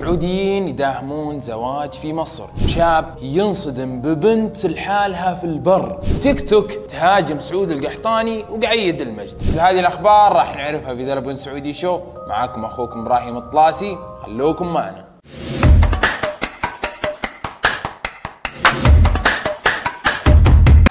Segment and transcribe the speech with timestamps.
[0.00, 2.44] سعوديين يداهمون زواج في مصر.
[2.66, 6.00] شاب ينصدم ببنت لحالها في البر.
[6.22, 9.38] تيك توك تهاجم سعود القحطاني وقعيد المجد.
[9.38, 12.00] في هذه الأخبار راح نعرفها في ذرب سعودي شو.
[12.28, 13.98] معاكم أخوكم إبراهيم الطلاسي.
[14.22, 15.04] خلوكم معنا.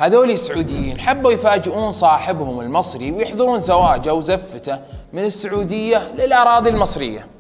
[0.02, 4.80] هذول السعوديين حبوا يفاجئون صاحبهم المصري ويحضرون زواجه وزفته
[5.14, 7.39] من السعودية للأراضي المصرية.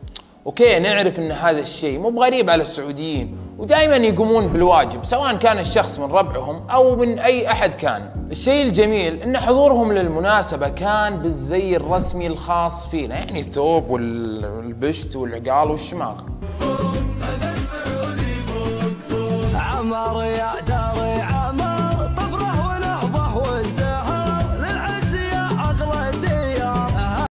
[0.49, 5.99] أوكي نعرف إن هذا الشيء مو بغريب على السعوديين ودائما يقومون بالواجب سواء كان الشخص
[5.99, 8.09] من ربعهم أو من أي أحد كان.
[8.31, 16.21] الشيء الجميل إن حضورهم للمناسبة كان بالزي الرسمي الخاص فينا يعني الثوب والبشت والعقال والشماغ.
[19.55, 20.51] عمر يا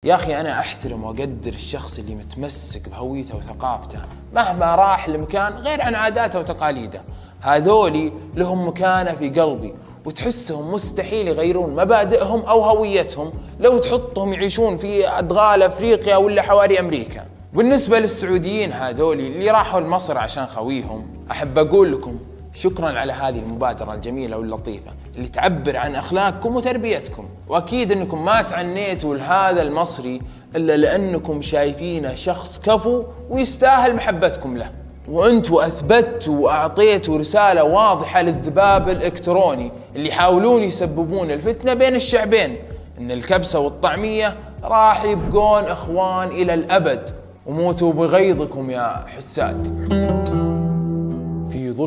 [0.07, 3.99] يا أخي أنا أحترم وأقدر الشخص اللي متمسك بهويته وثقافته
[4.33, 7.01] مهما راح لمكان غير عن عاداته وتقاليده.
[7.41, 9.73] هذولي لهم مكانة في قلبي
[10.05, 17.25] وتحسهم مستحيل يغيرون مبادئهم أو هويتهم لو تحطهم يعيشون في أدغال أفريقيا ولا حواري أمريكا.
[17.53, 22.19] بالنسبة للسعوديين هذولي اللي راحوا لمصر عشان خويهم أحب أقول لكم
[22.59, 27.25] شكرا على هذه المبادرة الجميلة واللطيفة اللي تعبر عن أخلاقكم وتربيتكم.
[27.49, 30.21] وأكيد أنكم ما تعنيتوا لهذا المصري
[30.55, 34.71] إلا لأنكم شايفينه شخص كفو ويستاهل محبتكم له.
[35.07, 42.57] وأنتوا أثبتوا وأعطيتوا رسالة واضحة للذباب الإلكتروني اللي يحاولون يسببون الفتنة بين الشعبين.
[42.99, 47.09] إن الكبسة والطعمية راح يبقون إخوان إلى الأبد.
[47.45, 50.16] وموتوا بغيظكم يا حساد.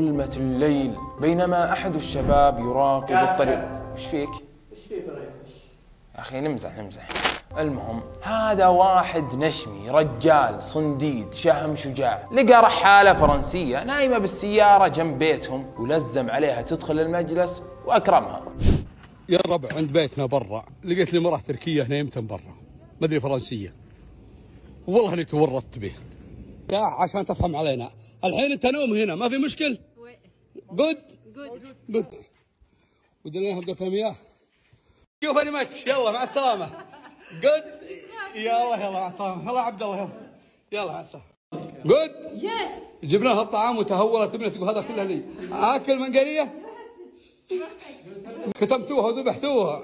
[0.01, 3.69] ظلمة الليل بينما أحد الشباب يراقب الطريق.
[3.95, 4.29] وش فيك؟
[4.73, 5.05] وش فيك
[6.15, 7.09] يا أخي نمزح نمزح.
[7.59, 12.29] المهم هذا واحد نشمي رجال صنديد شهم شجاع.
[12.33, 18.43] لقى رحالة فرنسية نايمة بالسيارة جنب بيتهم ولزم عليها تدخل المجلس وأكرمها.
[19.29, 20.65] يا ربع عند بيتنا برا.
[20.85, 22.55] لقيت لي مرأة تركية نايمة برا.
[23.01, 23.75] ما أدري فرنسية.
[24.87, 25.93] والله إني تورطت به
[26.73, 27.91] عشان تفهم علينا.
[28.25, 29.79] الحين أنت نوم هنا ما في مشكل؟
[30.73, 30.99] جود
[31.37, 32.07] جود جود
[33.25, 34.15] ودنا نبدا مياه
[35.25, 36.71] شوف ماتش يلا مع السلامة.
[37.43, 37.65] جود
[38.35, 39.51] يلا يلا مع السلامة.
[39.51, 40.09] يلا عبد الله يلا.
[40.73, 41.27] يلا مع السلامة.
[41.85, 45.23] جود يس جبنا لها الطعام وتهورت ابنتك وهذا كله لي.
[45.53, 46.55] آكل منقريه
[48.57, 49.83] ختمتوها وذبحتوها.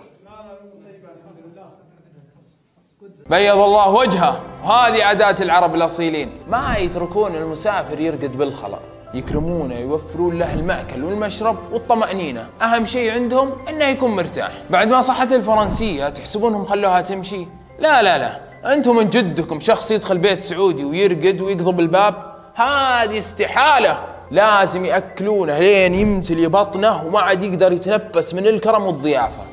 [3.31, 4.63] بيض الله وجهه.
[4.65, 6.31] وهذه عادات العرب الأصيلين.
[6.49, 12.49] ما يتركون المسافر يرقد بالخلا يكرمونه يوفرون له المأكل والمشرب والطمأنينة.
[12.63, 14.53] أهم شيء عندهم أنه يكون مرتاح.
[14.71, 17.47] بعد ما صحت الفرنسية تحسبونهم خلوها تمشي؟
[17.79, 18.47] لا لا لا.
[18.75, 24.17] أنتم من جدكم شخص يدخل بيت سعودي ويرقد ويقضب الباب هذه استحالة.
[24.31, 29.45] لازم يأكلونه لين يمتلي بطنه وما عاد يقدر يتنفس من الكرم والضيافة.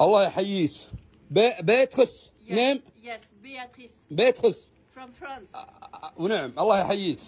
[0.00, 0.70] الله يحييك.
[1.60, 2.32] بيتخس.
[2.50, 2.80] نعم.
[3.02, 4.70] yes بياتريس بيتخس.
[4.96, 5.56] From France.
[6.16, 6.52] ونعم.
[6.58, 7.18] الله يحييك.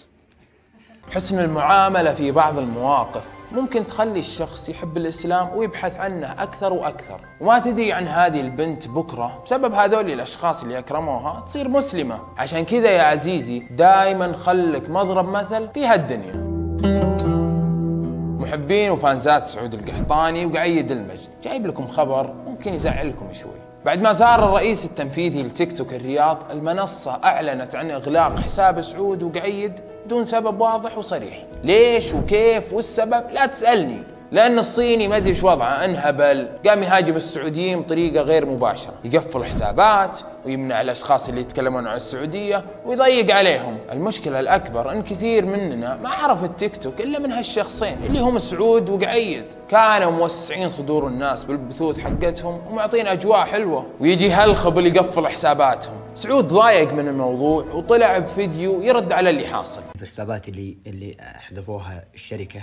[1.08, 3.24] حسن المعاملة في بعض المواقف.
[3.52, 7.20] ممكن تخلي الشخص يحب الإسلام ويبحث عنه أكثر وأكثر.
[7.40, 9.42] وما تدري عن هذه البنت بكرة.
[9.46, 12.18] بسبب هذول الأشخاص اللي أكرموها تصير مسلمة.
[12.38, 16.50] عشان كذا يا عزيزي دائما خلك مضرب مثل في هالدنيا.
[18.40, 21.30] محبين وفانزات سعود القحطاني وقعيد المجد.
[21.42, 23.60] جايب لكم خبر ممكن يزعلكم شوي.
[23.84, 29.80] بعد ما زار الرئيس التنفيذي لتيك توك الرياض المنصة أعلنت عن إغلاق حساب سعود وقعيد
[30.06, 31.44] بدون سبب واضح وصريح.
[31.64, 34.02] ليش وكيف والسبب؟ لا تسألني.
[34.32, 38.94] لأن الصيني ما أدري إيش وضعه انهبل قام يهاجم السعوديين بطريقة غير مباشرة.
[39.04, 43.78] يقفل حسابات ويمنع الأشخاص اللي يتكلمون عن السعودية ويضيق عليهم.
[43.92, 48.90] المشكلة الأكبر أن كثير مننا ما عرف التيك توك إلا من هالشخصين اللي هم سعود
[48.90, 49.44] وقعيد.
[49.68, 53.86] كانوا موسعين صدور الناس بالبثوث حقتهم ومعطين أجواء حلوة.
[54.00, 55.94] ويجي هالخبل يقفل حساباتهم.
[56.14, 59.82] سعود ضايق من الموضوع وطلع بفيديو يرد على اللي حاصل.
[59.96, 62.60] في الحسابات اللي اللي حذفوها الشركة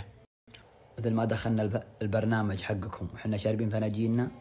[1.00, 3.08] مثل ما دخلنا البرنامج حقكم.
[3.14, 4.32] وحنا شاربين فناجيننا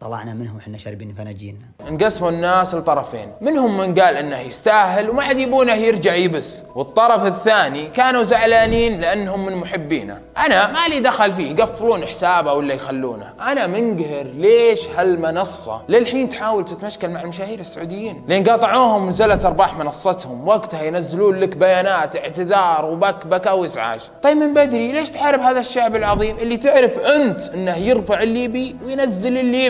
[0.00, 3.32] طلعنا منهم وحنا شاربين فناجيننا انقسموا الناس لطرفين.
[3.40, 6.62] منهم من قال إنه يستاهل وما عاد يبونه يرجع يبث.
[6.74, 10.20] والطرف الثاني كانوا زعلانين لأنهم من محبينه.
[10.46, 13.32] أنا مالي دخل فيه يقفلون حسابه ولا يخلونه.
[13.40, 18.24] أنا منقهر ليش هالمنصة؟ للحين تحاول تتمشكل مع المشاهير السعوديين.
[18.28, 20.48] لين قاطعوهم ونزلت أرباح منصتهم.
[20.48, 24.00] وقتها ينزلون لك بيانات اعتذار وبكبكة وإزعاج.
[24.22, 28.76] طيب من بدري ليش تحارب هذا الشعب العظيم اللي تعرف أنت إنه يرفع اللي يبي
[28.84, 29.66] وينزل اللي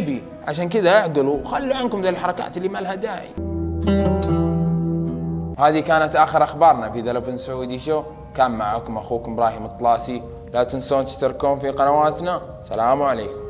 [0.49, 3.29] عشان كذا اعقلوا وخلوا عنكم ذي الحركات اللي ما لها داعي.
[5.59, 8.03] هذه كانت آخر أخبارنا في ذا سعودي شو
[8.35, 10.23] كان معكم أخوكم إبراهيم الطلاسي.
[10.53, 12.41] لا تنسون تشتركون في قنواتنا.
[12.61, 13.39] سلام عليكم.